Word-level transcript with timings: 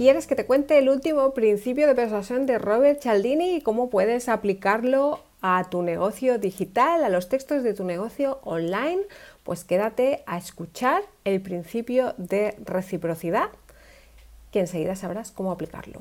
¿Quieres 0.00 0.26
que 0.26 0.34
te 0.34 0.46
cuente 0.46 0.78
el 0.78 0.88
último 0.88 1.34
principio 1.34 1.86
de 1.86 1.94
persuasión 1.94 2.46
de 2.46 2.56
Robert 2.58 3.02
Cialdini 3.02 3.56
y 3.56 3.60
cómo 3.60 3.90
puedes 3.90 4.30
aplicarlo 4.30 5.20
a 5.42 5.68
tu 5.68 5.82
negocio 5.82 6.38
digital, 6.38 7.04
a 7.04 7.10
los 7.10 7.28
textos 7.28 7.62
de 7.62 7.74
tu 7.74 7.84
negocio 7.84 8.40
online? 8.42 9.02
Pues 9.44 9.62
quédate 9.62 10.22
a 10.24 10.38
escuchar 10.38 11.02
el 11.24 11.42
principio 11.42 12.14
de 12.16 12.56
reciprocidad, 12.64 13.50
que 14.52 14.60
enseguida 14.60 14.96
sabrás 14.96 15.32
cómo 15.32 15.52
aplicarlo. 15.52 16.00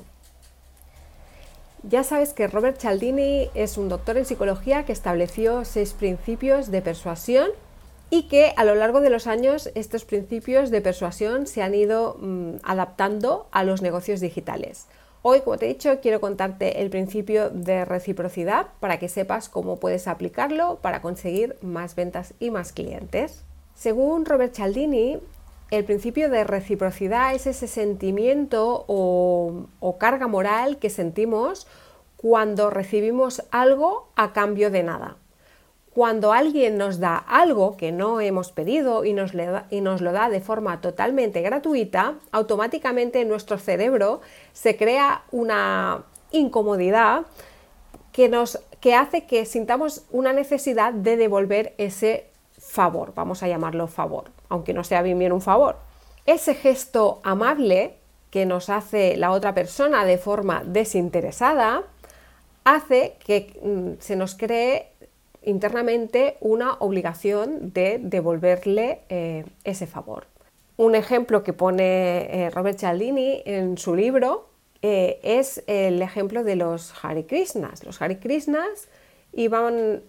Ya 1.83 2.05
sabes 2.05 2.31
que 2.31 2.47
Robert 2.47 2.79
Cialdini 2.79 3.49
es 3.53 3.77
un 3.77 3.89
doctor 3.89 4.17
en 4.17 4.23
psicología 4.23 4.85
que 4.85 4.93
estableció 4.93 5.65
seis 5.65 5.91
principios 5.91 6.71
de 6.71 6.81
persuasión 6.81 7.49
y 8.09 8.23
que 8.23 8.53
a 8.57 8.63
lo 8.65 8.75
largo 8.75 9.01
de 9.01 9.09
los 9.09 9.27
años 9.27 9.69
estos 9.75 10.05
principios 10.05 10.71
de 10.71 10.81
persuasión 10.81 11.47
se 11.47 11.61
han 11.61 11.75
ido 11.75 12.17
mm, 12.19 12.55
adaptando 12.63 13.47
a 13.51 13.63
los 13.63 13.81
negocios 13.81 14.19
digitales. 14.19 14.87
Hoy, 15.21 15.41
como 15.41 15.57
te 15.57 15.65
he 15.65 15.69
dicho, 15.69 15.99
quiero 16.01 16.21
contarte 16.21 16.81
el 16.81 16.89
principio 16.89 17.49
de 17.49 17.83
reciprocidad 17.83 18.67
para 18.79 18.99
que 18.99 19.09
sepas 19.09 19.49
cómo 19.49 19.77
puedes 19.77 20.07
aplicarlo 20.07 20.77
para 20.81 21.01
conseguir 21.01 21.57
más 21.61 21.95
ventas 21.95 22.33
y 22.39 22.51
más 22.51 22.71
clientes. 22.71 23.43
Según 23.75 24.25
Robert 24.25 24.55
Cialdini, 24.55 25.19
el 25.71 25.83
principio 25.83 26.29
de 26.29 26.45
reciprocidad 26.45 27.35
es 27.35 27.47
ese 27.47 27.67
sentimiento 27.67 28.85
o, 28.87 29.67
o 29.79 29.97
carga 29.97 30.27
moral 30.27 30.77
que 30.77 30.89
sentimos 30.89 31.67
cuando 32.15 32.69
recibimos 32.69 33.43
algo 33.51 34.09
a 34.15 34.33
cambio 34.33 34.71
de 34.71 34.83
nada 34.83 35.17
cuando 35.99 36.31
alguien 36.31 36.77
nos 36.77 37.01
da 37.01 37.17
algo 37.17 37.75
que 37.75 37.91
no 37.91 38.21
hemos 38.21 38.53
pedido 38.53 39.03
y 39.03 39.11
nos, 39.11 39.33
lo 39.33 40.11
da 40.13 40.29
de 40.29 40.39
forma 40.39 40.79
totalmente 40.79 41.41
gratuita, 41.41 42.15
automáticamente 42.31 43.19
en 43.19 43.27
nuestro 43.27 43.57
cerebro 43.57 44.21
se 44.53 44.77
crea 44.77 45.23
una 45.31 46.05
incomodidad 46.31 47.25
que, 48.13 48.29
nos, 48.29 48.61
que 48.79 48.95
hace 48.95 49.25
que 49.25 49.45
sintamos 49.45 50.05
una 50.09 50.31
necesidad 50.31 50.93
de 50.93 51.17
devolver 51.17 51.73
ese 51.77 52.27
favor, 52.57 53.11
vamos 53.13 53.43
a 53.43 53.49
llamarlo 53.49 53.87
favor, 53.87 54.31
aunque 54.47 54.73
no 54.73 54.85
sea 54.85 55.01
bien 55.01 55.19
bien 55.19 55.33
un 55.33 55.41
favor. 55.41 55.79
Ese 56.25 56.55
gesto 56.55 57.19
amable 57.23 57.97
que 58.29 58.45
nos 58.45 58.69
hace 58.69 59.17
la 59.17 59.31
otra 59.31 59.53
persona 59.53 60.05
de 60.05 60.17
forma 60.17 60.63
desinteresada 60.65 61.83
hace 62.63 63.17
que 63.25 63.59
mm, 63.61 64.01
se 64.01 64.15
nos 64.15 64.35
cree 64.35 64.93
internamente 65.43 66.37
una 66.41 66.73
obligación 66.79 67.71
de 67.73 67.99
devolverle 68.01 69.01
eh, 69.09 69.45
ese 69.63 69.87
favor. 69.87 70.25
Un 70.77 70.95
ejemplo 70.95 71.43
que 71.43 71.53
pone 71.53 72.45
eh, 72.45 72.49
Robert 72.51 72.79
Cialdini 72.79 73.41
en 73.45 73.77
su 73.77 73.95
libro 73.95 74.49
eh, 74.81 75.19
es 75.23 75.63
el 75.67 76.01
ejemplo 76.01 76.43
de 76.43 76.55
los 76.55 76.93
Hare 77.03 77.25
Krishnas. 77.25 77.83
Los 77.83 78.01
Hare 78.01 78.19
Krishnas 78.19 78.87
iban, 79.33 80.01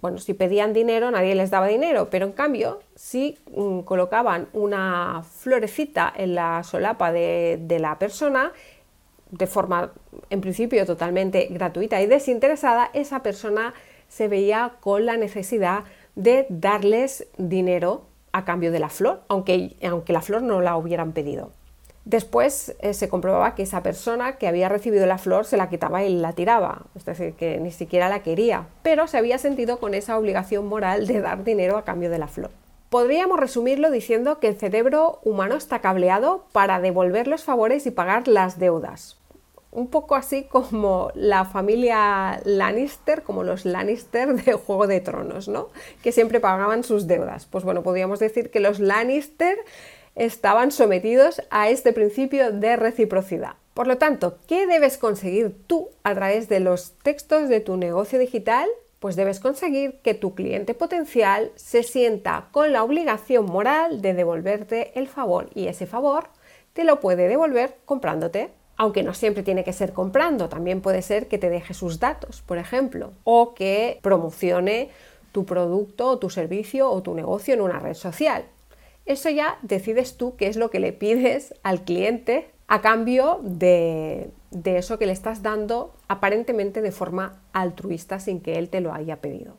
bueno, 0.00 0.18
si 0.18 0.34
pedían 0.34 0.72
dinero 0.72 1.10
nadie 1.10 1.34
les 1.34 1.50
daba 1.50 1.66
dinero, 1.66 2.10
pero 2.10 2.26
en 2.26 2.32
cambio 2.32 2.80
si 2.94 3.38
mm, 3.56 3.80
colocaban 3.80 4.48
una 4.52 5.24
florecita 5.28 6.12
en 6.16 6.36
la 6.36 6.62
solapa 6.62 7.10
de, 7.10 7.58
de 7.60 7.80
la 7.80 7.98
persona, 7.98 8.52
de 9.30 9.46
forma 9.48 9.92
en 10.30 10.40
principio 10.40 10.86
totalmente 10.86 11.48
gratuita 11.50 12.00
y 12.00 12.06
desinteresada, 12.06 12.90
esa 12.92 13.22
persona 13.22 13.74
se 14.08 14.28
veía 14.28 14.74
con 14.80 15.06
la 15.06 15.16
necesidad 15.16 15.84
de 16.14 16.46
darles 16.48 17.26
dinero 17.36 18.06
a 18.32 18.44
cambio 18.44 18.72
de 18.72 18.80
la 18.80 18.88
flor, 18.88 19.22
aunque, 19.28 19.76
aunque 19.82 20.12
la 20.12 20.22
flor 20.22 20.42
no 20.42 20.60
la 20.60 20.76
hubieran 20.76 21.12
pedido. 21.12 21.52
Después 22.04 22.74
eh, 22.80 22.92
se 22.92 23.08
comprobaba 23.08 23.54
que 23.54 23.62
esa 23.62 23.82
persona 23.82 24.36
que 24.36 24.46
había 24.46 24.68
recibido 24.68 25.06
la 25.06 25.16
flor 25.16 25.46
se 25.46 25.56
la 25.56 25.70
quitaba 25.70 26.04
y 26.04 26.14
la 26.14 26.34
tiraba, 26.34 26.82
es 26.94 27.04
decir, 27.06 27.32
que 27.32 27.58
ni 27.60 27.70
siquiera 27.70 28.10
la 28.10 28.22
quería, 28.22 28.66
pero 28.82 29.06
se 29.06 29.16
había 29.16 29.38
sentido 29.38 29.78
con 29.78 29.94
esa 29.94 30.18
obligación 30.18 30.66
moral 30.66 31.06
de 31.06 31.20
dar 31.22 31.44
dinero 31.44 31.78
a 31.78 31.84
cambio 31.84 32.10
de 32.10 32.18
la 32.18 32.28
flor. 32.28 32.50
Podríamos 32.90 33.40
resumirlo 33.40 33.90
diciendo 33.90 34.38
que 34.38 34.48
el 34.48 34.56
cerebro 34.56 35.18
humano 35.24 35.56
está 35.56 35.80
cableado 35.80 36.44
para 36.52 36.80
devolver 36.80 37.26
los 37.26 37.42
favores 37.42 37.86
y 37.86 37.90
pagar 37.90 38.28
las 38.28 38.58
deudas 38.58 39.16
un 39.74 39.88
poco 39.88 40.14
así 40.14 40.44
como 40.44 41.10
la 41.14 41.44
familia 41.44 42.40
Lannister, 42.44 43.22
como 43.22 43.42
los 43.42 43.64
Lannister 43.64 44.34
de 44.34 44.52
Juego 44.66 44.86
de 44.86 45.00
Tronos, 45.00 45.48
¿no? 45.48 45.68
Que 46.02 46.12
siempre 46.12 46.40
pagaban 46.40 46.84
sus 46.84 47.06
deudas. 47.06 47.46
Pues 47.46 47.64
bueno, 47.64 47.82
podríamos 47.82 48.20
decir 48.20 48.50
que 48.50 48.60
los 48.60 48.78
Lannister 48.78 49.58
estaban 50.14 50.70
sometidos 50.70 51.42
a 51.50 51.68
este 51.68 51.92
principio 51.92 52.52
de 52.52 52.76
reciprocidad. 52.76 53.54
Por 53.74 53.88
lo 53.88 53.98
tanto, 53.98 54.38
¿qué 54.46 54.68
debes 54.68 54.96
conseguir 54.96 55.56
tú 55.66 55.88
a 56.04 56.14
través 56.14 56.48
de 56.48 56.60
los 56.60 56.92
textos 57.02 57.48
de 57.48 57.58
tu 57.58 57.76
negocio 57.76 58.20
digital? 58.20 58.68
Pues 59.00 59.16
debes 59.16 59.40
conseguir 59.40 59.98
que 60.02 60.14
tu 60.14 60.36
cliente 60.36 60.72
potencial 60.74 61.50
se 61.56 61.82
sienta 61.82 62.48
con 62.52 62.72
la 62.72 62.84
obligación 62.84 63.46
moral 63.46 64.00
de 64.00 64.14
devolverte 64.14 64.98
el 64.98 65.08
favor 65.08 65.50
y 65.54 65.66
ese 65.66 65.86
favor 65.86 66.28
te 66.72 66.84
lo 66.84 67.00
puede 67.00 67.28
devolver 67.28 67.76
comprándote 67.84 68.50
aunque 68.76 69.02
no 69.02 69.14
siempre 69.14 69.42
tiene 69.42 69.64
que 69.64 69.72
ser 69.72 69.92
comprando, 69.92 70.48
también 70.48 70.80
puede 70.80 71.02
ser 71.02 71.28
que 71.28 71.38
te 71.38 71.50
deje 71.50 71.74
sus 71.74 72.00
datos, 72.00 72.42
por 72.42 72.58
ejemplo, 72.58 73.12
o 73.24 73.54
que 73.54 73.98
promocione 74.02 74.90
tu 75.32 75.44
producto 75.44 76.08
o 76.08 76.18
tu 76.18 76.30
servicio 76.30 76.90
o 76.90 77.02
tu 77.02 77.14
negocio 77.14 77.54
en 77.54 77.60
una 77.60 77.78
red 77.78 77.94
social. 77.94 78.44
Eso 79.06 79.30
ya 79.30 79.58
decides 79.62 80.16
tú 80.16 80.36
qué 80.36 80.46
es 80.46 80.56
lo 80.56 80.70
que 80.70 80.80
le 80.80 80.92
pides 80.92 81.54
al 81.62 81.82
cliente 81.82 82.50
a 82.68 82.80
cambio 82.80 83.40
de, 83.42 84.30
de 84.50 84.78
eso 84.78 84.98
que 84.98 85.06
le 85.06 85.12
estás 85.12 85.42
dando 85.42 85.94
aparentemente 86.08 86.80
de 86.80 86.92
forma 86.92 87.42
altruista 87.52 88.18
sin 88.18 88.40
que 88.40 88.58
él 88.58 88.70
te 88.70 88.80
lo 88.80 88.94
haya 88.94 89.16
pedido. 89.16 89.56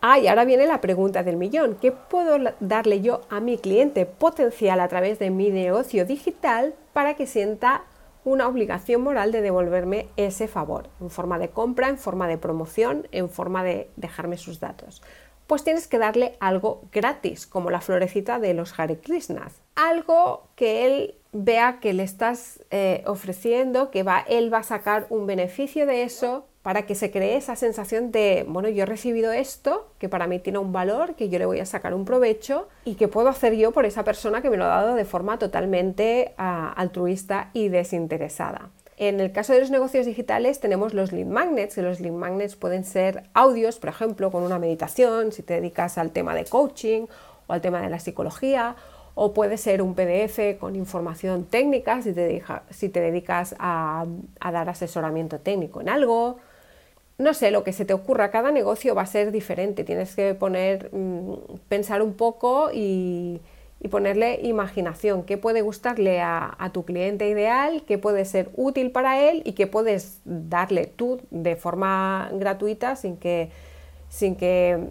Ah, 0.00 0.18
y 0.18 0.26
ahora 0.26 0.44
viene 0.44 0.66
la 0.66 0.82
pregunta 0.82 1.22
del 1.22 1.38
millón. 1.38 1.78
¿Qué 1.80 1.90
puedo 1.90 2.36
darle 2.60 3.00
yo 3.00 3.22
a 3.30 3.40
mi 3.40 3.56
cliente 3.56 4.04
potencial 4.04 4.80
a 4.80 4.88
través 4.88 5.18
de 5.18 5.30
mi 5.30 5.50
negocio 5.50 6.04
digital 6.04 6.74
para 6.92 7.14
que 7.14 7.26
sienta 7.26 7.84
una 8.24 8.48
obligación 8.48 9.02
moral 9.02 9.32
de 9.32 9.42
devolverme 9.42 10.08
ese 10.16 10.48
favor, 10.48 10.88
en 11.00 11.10
forma 11.10 11.38
de 11.38 11.50
compra, 11.50 11.88
en 11.88 11.98
forma 11.98 12.26
de 12.26 12.38
promoción, 12.38 13.06
en 13.12 13.28
forma 13.28 13.62
de 13.62 13.90
dejarme 13.96 14.38
sus 14.38 14.60
datos. 14.60 15.02
Pues 15.46 15.62
tienes 15.62 15.86
que 15.88 15.98
darle 15.98 16.36
algo 16.40 16.82
gratis, 16.90 17.46
como 17.46 17.70
la 17.70 17.82
florecita 17.82 18.38
de 18.38 18.54
los 18.54 18.78
Hare 18.78 18.98
Krishnas. 18.98 19.60
Algo 19.74 20.48
que 20.56 20.86
él 20.86 21.14
vea 21.32 21.80
que 21.80 21.92
le 21.92 22.02
estás 22.02 22.64
eh, 22.70 23.04
ofreciendo, 23.06 23.90
que 23.90 24.02
va, 24.02 24.24
él 24.26 24.52
va 24.52 24.58
a 24.58 24.62
sacar 24.62 25.06
un 25.10 25.26
beneficio 25.26 25.84
de 25.84 26.04
eso 26.04 26.46
para 26.64 26.86
que 26.86 26.94
se 26.94 27.10
cree 27.10 27.36
esa 27.36 27.56
sensación 27.56 28.10
de, 28.10 28.46
bueno, 28.48 28.70
yo 28.70 28.84
he 28.84 28.86
recibido 28.86 29.32
esto, 29.32 29.86
que 29.98 30.08
para 30.08 30.26
mí 30.26 30.38
tiene 30.38 30.58
un 30.58 30.72
valor, 30.72 31.14
que 31.14 31.28
yo 31.28 31.38
le 31.38 31.44
voy 31.44 31.60
a 31.60 31.66
sacar 31.66 31.92
un 31.92 32.06
provecho 32.06 32.68
y 32.86 32.94
que 32.94 33.06
puedo 33.06 33.28
hacer 33.28 33.54
yo 33.54 33.72
por 33.72 33.84
esa 33.84 34.02
persona 34.02 34.40
que 34.40 34.48
me 34.48 34.56
lo 34.56 34.64
ha 34.64 34.68
dado 34.68 34.94
de 34.94 35.04
forma 35.04 35.38
totalmente 35.38 36.32
ah, 36.38 36.72
altruista 36.74 37.50
y 37.52 37.68
desinteresada. 37.68 38.70
En 38.96 39.20
el 39.20 39.30
caso 39.30 39.52
de 39.52 39.60
los 39.60 39.70
negocios 39.70 40.06
digitales 40.06 40.58
tenemos 40.58 40.94
los 40.94 41.12
lead 41.12 41.26
magnets, 41.26 41.74
que 41.74 41.82
los 41.82 42.00
lead 42.00 42.14
magnets 42.14 42.56
pueden 42.56 42.86
ser 42.86 43.24
audios, 43.34 43.76
por 43.76 43.90
ejemplo, 43.90 44.30
con 44.30 44.42
una 44.42 44.58
meditación, 44.58 45.32
si 45.32 45.42
te 45.42 45.60
dedicas 45.60 45.98
al 45.98 46.12
tema 46.12 46.34
de 46.34 46.46
coaching 46.46 47.04
o 47.46 47.52
al 47.52 47.60
tema 47.60 47.82
de 47.82 47.90
la 47.90 47.98
psicología, 47.98 48.74
o 49.14 49.34
puede 49.34 49.58
ser 49.58 49.82
un 49.82 49.94
PDF 49.94 50.58
con 50.58 50.76
información 50.76 51.44
técnica 51.44 52.00
si 52.00 52.14
te, 52.14 52.42
si 52.70 52.88
te 52.88 53.00
dedicas 53.00 53.54
a, 53.58 54.06
a 54.40 54.50
dar 54.50 54.70
asesoramiento 54.70 55.40
técnico 55.40 55.82
en 55.82 55.90
algo, 55.90 56.38
no 57.18 57.34
sé, 57.34 57.50
lo 57.50 57.62
que 57.64 57.72
se 57.72 57.84
te 57.84 57.94
ocurra, 57.94 58.30
cada 58.30 58.50
negocio 58.50 58.94
va 58.94 59.02
a 59.02 59.06
ser 59.06 59.30
diferente, 59.30 59.84
tienes 59.84 60.16
que 60.16 60.34
poner, 60.34 60.90
mm, 60.92 61.34
pensar 61.68 62.02
un 62.02 62.14
poco 62.14 62.70
y, 62.72 63.40
ponerle 63.90 64.40
imaginación, 64.42 65.24
qué 65.24 65.36
puede 65.36 65.60
gustarle 65.60 66.22
a, 66.22 66.70
tu 66.72 66.86
cliente 66.86 67.28
ideal, 67.28 67.84
qué 67.86 67.98
puede 67.98 68.24
ser 68.24 68.50
útil 68.56 68.90
para 68.90 69.20
él 69.20 69.42
y 69.44 69.52
qué 69.52 69.66
puedes 69.66 70.22
darle 70.24 70.86
tú 70.86 71.20
de 71.30 71.54
forma 71.54 72.30
gratuita 72.32 72.96
sin 72.96 73.18
que, 73.18 73.50
sin 74.08 74.36
que 74.36 74.88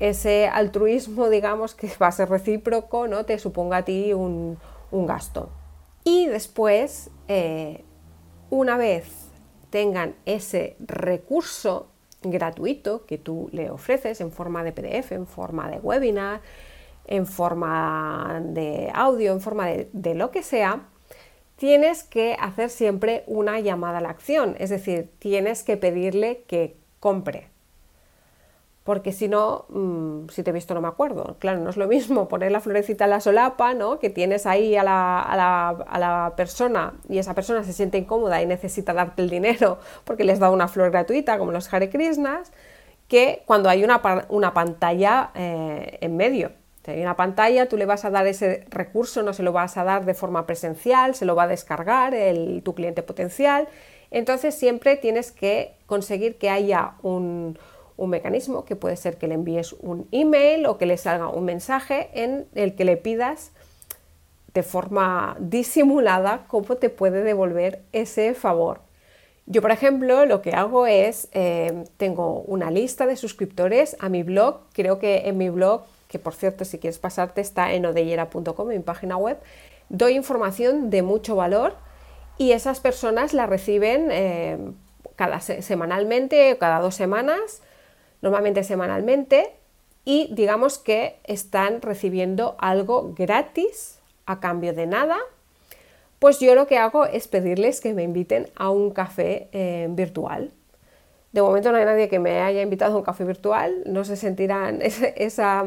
ese 0.00 0.48
altruismo, 0.48 1.28
digamos, 1.28 1.76
que 1.76 1.88
va 2.02 2.08
a 2.08 2.12
ser 2.12 2.28
recíproco, 2.28 3.06
¿no? 3.06 3.24
te 3.24 3.38
suponga 3.38 3.76
a 3.78 3.84
ti 3.84 4.12
un 4.12 4.58
gasto. 4.90 5.50
Y 6.04 6.26
después, 6.26 7.10
eh, 7.28 7.82
una 8.50 8.76
vez 8.76 9.23
tengan 9.74 10.14
ese 10.24 10.76
recurso 10.78 11.88
gratuito 12.22 13.06
que 13.06 13.18
tú 13.18 13.48
le 13.50 13.72
ofreces 13.72 14.20
en 14.20 14.30
forma 14.30 14.62
de 14.62 14.70
PDF, 14.70 15.10
en 15.10 15.26
forma 15.26 15.68
de 15.68 15.78
webinar, 15.78 16.42
en 17.08 17.26
forma 17.26 18.40
de 18.40 18.92
audio, 18.94 19.32
en 19.32 19.40
forma 19.40 19.66
de, 19.66 20.14
lo 20.14 20.30
que 20.30 20.44
sea, 20.44 20.86
tienes 21.56 22.04
que 22.04 22.36
hacer 22.38 22.70
siempre 22.70 23.24
una 23.26 23.58
llamada 23.58 23.98
a 23.98 24.00
la 24.00 24.10
acción, 24.10 24.54
es 24.60 24.70
decir, 24.70 25.10
tienes 25.18 25.64
que 25.64 25.76
pedirle 25.76 26.44
que 26.46 26.76
compre. 27.00 27.48
Porque 28.84 29.12
si 29.12 29.28
no, 29.28 29.64
mm, 29.70 30.28
si 30.28 30.42
te 30.42 30.50
he 30.50 30.52
visto 30.52 30.74
no 30.74 30.80
me 30.80 30.88
acuerdo. 30.88 31.36
Claro, 31.38 31.60
no 31.60 31.70
es 31.70 31.76
lo 31.76 31.88
mismo 31.88 32.28
poner 32.28 32.52
la 32.52 32.60
florecita 32.60 33.04
en 33.04 33.10
la 33.10 33.20
solapa, 33.20 33.74
¿no? 33.74 33.98
Que 33.98 34.10
tienes 34.10 34.46
ahí 34.46 34.76
a 34.76 34.84
la, 34.84 35.20
a 35.20 35.98
la, 35.98 36.34
persona 36.36 36.94
y 37.08 37.18
esa 37.18 37.34
persona 37.34 37.64
se 37.64 37.72
siente 37.72 37.98
incómoda 37.98 38.42
y 38.42 38.46
necesita 38.46 38.92
darte 38.92 39.22
el 39.22 39.30
dinero 39.30 39.78
porque 40.04 40.24
les 40.24 40.38
da 40.38 40.50
una 40.50 40.68
flor 40.68 40.90
gratuita, 40.90 41.38
como 41.38 41.52
los 41.52 41.72
Hare 41.72 41.90
Krishnas, 41.90 42.52
que 43.08 43.42
cuando 43.46 43.68
hay 43.68 43.84
una, 43.84 44.00
una 44.28 44.54
pantalla 44.54 45.30
eh, 45.34 45.98
en 46.00 46.16
medio 46.16 46.50
hay 46.92 47.00
una 47.00 47.16
pantalla, 47.16 47.68
tú 47.68 47.76
le 47.76 47.86
vas 47.86 48.04
a 48.04 48.10
dar 48.10 48.26
ese 48.26 48.66
recurso, 48.68 49.22
no 49.22 49.32
se 49.32 49.42
lo 49.42 49.52
vas 49.52 49.76
a 49.76 49.84
dar 49.84 50.04
de 50.04 50.14
forma 50.14 50.46
presencial, 50.46 51.14
se 51.14 51.24
lo 51.24 51.34
va 51.34 51.44
a 51.44 51.48
descargar 51.48 52.14
el, 52.14 52.62
tu 52.62 52.74
cliente 52.74 53.02
potencial. 53.02 53.68
Entonces 54.10 54.54
siempre 54.54 54.96
tienes 54.96 55.32
que 55.32 55.76
conseguir 55.86 56.36
que 56.36 56.50
haya 56.50 56.94
un, 57.02 57.58
mecanismo, 57.98 58.64
que 58.64 58.76
puede 58.76 58.96
ser 58.96 59.16
que 59.16 59.28
le 59.28 59.34
envíes 59.34 59.72
un 59.74 60.08
email 60.12 60.66
o 60.66 60.78
que 60.78 60.86
le 60.86 60.96
salga 60.96 61.28
un 61.28 61.44
mensaje 61.44 62.10
en 62.14 62.46
el 62.54 62.74
que 62.74 62.84
le 62.84 62.96
pidas 62.96 63.52
de 64.52 64.62
forma 64.62 65.36
disimulada 65.40 66.44
cómo 66.48 66.76
te 66.76 66.90
puede 66.90 67.22
devolver 67.22 67.82
ese 67.92 68.34
favor. 68.34 68.80
Yo, 69.46 69.60
por 69.60 69.72
ejemplo, 69.72 70.24
lo 70.26 70.42
que 70.42 70.52
hago 70.52 70.86
es, 70.86 71.28
eh, 71.32 71.84
tengo 71.96 72.40
una 72.42 72.70
lista 72.70 73.06
de 73.06 73.16
suscriptores 73.16 73.96
a 74.00 74.08
mi 74.08 74.22
blog, 74.22 74.60
creo 74.72 74.98
que 74.98 75.28
en 75.28 75.36
mi 75.36 75.50
blog 75.50 75.82
que 76.14 76.20
por 76.20 76.34
cierto 76.34 76.64
si 76.64 76.78
quieres 76.78 77.00
pasarte 77.00 77.40
está 77.40 77.72
en 77.72 77.86
odellera.com, 77.86 78.68
mi 78.68 78.78
página 78.78 79.16
web, 79.16 79.36
doy 79.88 80.14
información 80.14 80.88
de 80.88 81.02
mucho 81.02 81.34
valor 81.34 81.74
y 82.38 82.52
esas 82.52 82.78
personas 82.78 83.34
la 83.34 83.46
reciben 83.46 84.10
eh, 84.12 84.58
cada 85.16 85.40
semanalmente 85.40 86.52
o 86.52 86.58
cada 86.58 86.78
dos 86.78 86.94
semanas, 86.94 87.62
normalmente 88.24 88.64
semanalmente, 88.64 89.52
y 90.04 90.34
digamos 90.34 90.78
que 90.78 91.16
están 91.22 91.80
recibiendo 91.80 92.56
algo 92.58 93.14
gratis 93.16 94.00
a 94.26 94.40
cambio 94.40 94.74
de 94.74 94.86
nada, 94.86 95.16
pues 96.18 96.40
yo 96.40 96.56
lo 96.56 96.66
que 96.66 96.78
hago 96.78 97.06
es 97.06 97.28
pedirles 97.28 97.80
que 97.80 97.94
me 97.94 98.02
inviten 98.02 98.50
a 98.56 98.70
un 98.70 98.90
café 98.90 99.48
eh, 99.52 99.86
virtual. 99.90 100.50
De 101.30 101.40
momento 101.40 101.70
no 101.70 101.78
hay 101.78 101.84
nadie 101.84 102.08
que 102.08 102.18
me 102.18 102.40
haya 102.40 102.62
invitado 102.62 102.94
a 102.94 102.98
un 102.98 103.04
café 103.04 103.24
virtual, 103.24 103.82
no 103.86 104.04
se 104.04 104.16
sentirán 104.16 104.80
esa, 104.82 105.64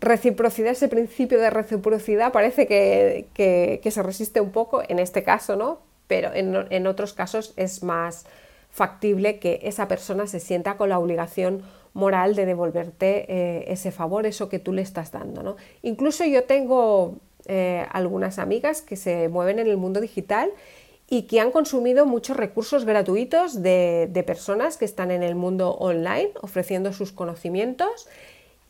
reciprocidad, 0.00 0.72
ese 0.72 0.88
principio 0.88 1.40
de 1.40 1.50
reciprocidad 1.50 2.32
parece 2.32 2.66
que, 2.66 3.80
se 3.90 4.02
resiste 4.02 4.40
un 4.40 4.52
poco 4.52 4.82
en 4.86 4.98
este 4.98 5.22
caso, 5.22 5.56
¿no? 5.56 5.78
Pero 6.06 6.30
en, 6.34 6.86
otros 6.86 7.14
casos 7.14 7.52
es 7.56 7.82
más 7.82 8.26
factible 8.76 9.38
que 9.38 9.60
esa 9.62 9.88
persona 9.88 10.26
se 10.26 10.38
sienta 10.38 10.76
con 10.76 10.90
la 10.90 10.98
obligación 10.98 11.62
moral 11.94 12.34
de 12.34 12.44
devolverte 12.44 13.24
eh, 13.28 13.64
ese 13.72 13.90
favor, 13.90 14.26
eso 14.26 14.48
que 14.48 14.58
tú 14.58 14.72
le 14.72 14.82
estás 14.82 15.12
dando. 15.12 15.42
¿no? 15.42 15.56
Incluso 15.82 16.24
yo 16.26 16.44
tengo 16.44 17.16
eh, 17.46 17.86
algunas 17.90 18.38
amigas 18.38 18.82
que 18.82 18.96
se 18.96 19.28
mueven 19.28 19.58
en 19.58 19.66
el 19.66 19.78
mundo 19.78 20.00
digital 20.00 20.50
y 21.08 21.22
que 21.22 21.40
han 21.40 21.52
consumido 21.52 22.04
muchos 22.04 22.36
recursos 22.36 22.84
gratuitos 22.84 23.62
de, 23.62 24.08
de 24.12 24.22
personas 24.22 24.76
que 24.76 24.84
están 24.84 25.10
en 25.10 25.22
el 25.22 25.34
mundo 25.34 25.70
online 25.70 26.30
ofreciendo 26.42 26.92
sus 26.92 27.12
conocimientos 27.12 28.08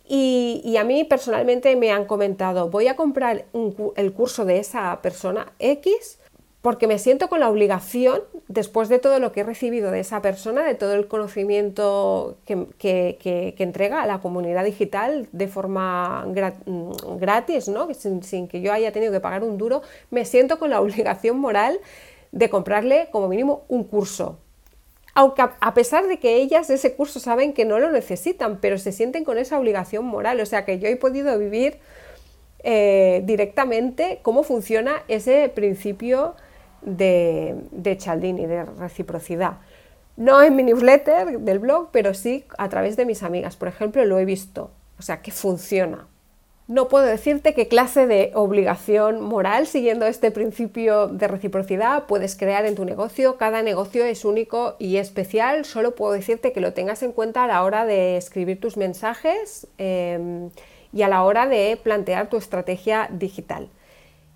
y, 0.08 0.76
a 0.78 0.84
mí 0.84 1.02
personalmente 1.02 1.74
me 1.74 1.90
han 1.90 2.04
comentado, 2.04 2.70
voy 2.70 2.86
a 2.86 2.94
comprar 2.94 3.46
el 3.96 4.12
curso 4.12 4.44
de 4.44 4.58
esa 4.60 5.00
persona 5.02 5.52
X 5.58 6.20
porque 6.62 6.86
me 6.86 6.98
siento 6.98 7.28
con 7.28 7.40
la 7.40 7.48
obligación, 7.48 8.22
después 8.48 8.88
de 8.88 8.98
todo 8.98 9.19
lo 9.19 9.32
que 9.32 9.40
he 9.40 9.44
recibido 9.44 9.90
de 9.90 10.00
esa 10.00 10.22
persona, 10.22 10.62
de 10.64 10.75
todo 10.75 10.94
el 10.94 11.08
conocimiento 11.08 12.37
que, 12.44 13.54
entrega 13.58 14.02
a 14.02 14.06
la 14.06 14.20
comunidad 14.20 14.64
digital 14.64 15.28
de 15.32 15.48
forma 15.48 16.25
mm, 16.26 17.16
gratis, 17.19 17.69
¿no? 17.69 17.88
sin, 17.94 18.48
que 18.48 18.60
yo 18.60 18.72
haya 18.72 18.93
tenido 18.93 19.12
que 19.12 19.20
pagar 19.20 19.43
un 19.43 19.58
duro, 19.58 19.82
me 20.10 20.25
siento 20.25 20.58
con 20.58 20.70
la 20.70 20.81
obligación 20.82 21.38
moral 21.38 21.81
de 22.32 22.50
comprarle 22.50 23.08
como 23.10 23.28
mínimo 23.28 23.64
un 23.69 23.84
curso 23.84 24.38
aunque 25.19 25.40
a 25.40 25.72
pesar 25.72 26.06
de 26.08 26.19
que 26.19 26.37
ellas 26.37 26.69
ese 26.69 26.94
curso 26.94 27.20
saben 27.20 27.54
que 27.54 27.64
no 27.64 27.78
lo 27.78 27.90
necesitan, 27.90 28.58
pero 28.60 28.76
se 28.76 28.92
sienten 28.92 29.25
con 29.25 29.38
esa 29.38 29.58
obligación 29.58 30.04
moral. 30.04 30.38
O 30.42 30.44
sea 30.44 30.66
que 30.66 30.78
yo 30.78 30.88
he 30.88 30.96
podido 30.96 31.38
vivir 31.38 31.78
eh, 32.62 33.22
directamente 33.25 34.19
cómo 34.20 34.42
funciona 34.42 35.04
ese 35.08 35.49
principio 35.49 36.34
de, 36.86 37.56
de 37.70 37.96
Cialdini, 37.96 38.46
de 38.46 38.64
reciprocidad. 38.64 39.58
No 40.16 40.42
en 40.42 40.56
mi 40.56 40.62
newsletter 40.62 41.40
del 41.40 41.58
blog, 41.58 41.90
pero 41.92 42.14
sí 42.14 42.46
a 42.56 42.70
través 42.70 42.96
de 42.96 43.04
mis 43.04 43.22
amigas. 43.22 43.56
Por 43.56 43.68
ejemplo, 43.68 44.02
lo 44.06 44.18
he 44.18 44.24
visto. 44.24 44.70
O 44.98 45.02
sea, 45.02 45.20
que 45.20 45.30
funciona. 45.30 46.06
No 46.68 46.88
puedo 46.88 47.04
decirte 47.04 47.54
qué 47.54 47.68
clase 47.68 48.08
de 48.08 48.32
obligación 48.34 49.20
moral, 49.20 49.68
siguiendo 49.68 50.04
este 50.06 50.32
principio 50.32 51.06
de 51.06 51.28
reciprocidad, 51.28 52.06
puedes 52.06 52.34
crear 52.34 52.66
en 52.66 52.74
tu 52.74 52.84
negocio. 52.84 53.36
Cada 53.36 53.62
negocio 53.62 54.04
es 54.04 54.24
único 54.24 54.74
y 54.80 54.96
especial. 54.96 55.64
Solo 55.64 55.94
puedo 55.94 56.12
decirte 56.12 56.52
que 56.52 56.60
lo 56.60 56.72
tengas 56.72 57.04
en 57.04 57.12
cuenta 57.12 57.44
a 57.44 57.46
la 57.46 57.62
hora 57.62 57.84
de 57.84 58.16
escribir 58.16 58.58
tus 58.58 58.76
mensajes 58.76 59.68
em, 59.78 60.50
y 60.92 61.02
a 61.02 61.08
la 61.08 61.22
hora 61.22 61.46
de 61.46 61.78
plantear 61.80 62.28
tu 62.30 62.36
estrategia 62.36 63.08
digital. 63.12 63.68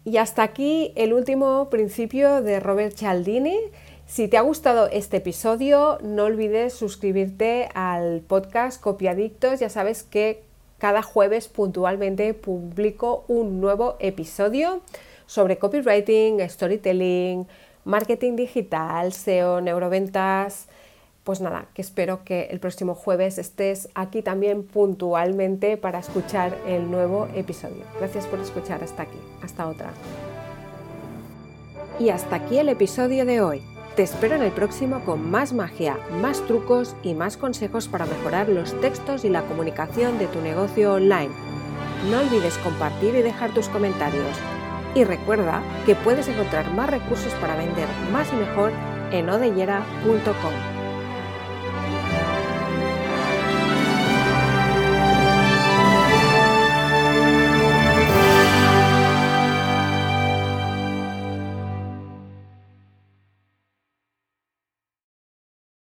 Y 0.04 0.16
hasta 0.16 0.42
aquí 0.42 0.92
el 0.96 1.12
último 1.12 1.68
principio 1.68 2.40
de 2.40 2.58
Robert 2.58 2.96
Cialdini. 2.96 3.58
Si 4.06 4.28
te 4.28 4.38
ha 4.38 4.40
gustado 4.40 4.86
este 4.86 5.18
episodio, 5.18 5.98
no 6.02 6.24
olvides 6.24 6.72
suscribirte 6.72 7.68
al 7.74 8.22
podcast 8.22 8.80
Copiadictos. 8.80 9.60
Ya 9.60 9.68
sabes 9.68 10.02
que 10.02 10.42
cada 10.78 11.02
jueves 11.02 11.48
puntualmente 11.48 12.32
publico 12.32 13.24
un 13.28 13.60
nuevo 13.60 13.96
episodio 14.00 14.80
sobre 15.26 15.58
copywriting, 15.58 16.40
storytelling, 16.48 17.46
marketing 17.84 18.36
digital, 18.36 19.12
SEO, 19.12 19.60
neuroventas. 19.60 20.66
Pues 21.30 21.40
nada, 21.40 21.66
que 21.74 21.82
espero 21.82 22.24
que 22.24 22.48
el 22.50 22.58
próximo 22.58 22.96
jueves 22.96 23.38
estés 23.38 23.88
aquí 23.94 24.20
también 24.20 24.64
puntualmente 24.64 25.76
para 25.76 26.00
escuchar 26.00 26.58
el 26.66 26.90
nuevo 26.90 27.28
episodio. 27.36 27.84
Gracias 28.00 28.26
por 28.26 28.40
escuchar 28.40 28.82
hasta 28.82 29.04
aquí. 29.04 29.18
Hasta 29.40 29.68
otra. 29.68 29.92
Y 32.00 32.08
hasta 32.08 32.34
aquí 32.34 32.58
el 32.58 32.68
episodio 32.68 33.24
de 33.24 33.42
hoy. 33.42 33.62
Te 33.94 34.02
espero 34.02 34.34
en 34.34 34.42
el 34.42 34.50
próximo 34.50 35.04
con 35.04 35.30
más 35.30 35.52
magia, 35.52 36.00
más 36.20 36.44
trucos 36.48 36.96
y 37.04 37.14
más 37.14 37.36
consejos 37.36 37.86
para 37.86 38.06
mejorar 38.06 38.48
los 38.48 38.80
textos 38.80 39.24
y 39.24 39.28
la 39.28 39.42
comunicación 39.42 40.18
de 40.18 40.26
tu 40.26 40.40
negocio 40.40 40.94
online. 40.94 41.30
No 42.10 42.18
olvides 42.18 42.58
compartir 42.58 43.14
y 43.14 43.22
dejar 43.22 43.54
tus 43.54 43.68
comentarios. 43.68 44.36
Y 44.96 45.04
recuerda 45.04 45.62
que 45.86 45.94
puedes 45.94 46.26
encontrar 46.26 46.68
más 46.74 46.90
recursos 46.90 47.32
para 47.34 47.56
vender 47.56 47.86
más 48.12 48.32
y 48.32 48.34
mejor 48.34 48.72
en 49.12 49.30
odellera.com. 49.30 50.79